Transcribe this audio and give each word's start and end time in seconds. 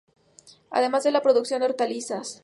Además 0.71 1.03
de 1.03 1.11
la 1.11 1.21
producción 1.21 1.59
de 1.59 1.67
hortalizas. 1.67 2.39